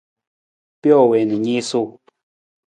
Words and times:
Pijo 0.81 1.01
wii 1.09 1.25
na 1.27 1.35
i 1.37 1.41
niisuu. 1.43 1.89